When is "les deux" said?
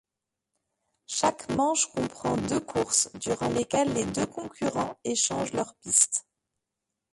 3.93-4.25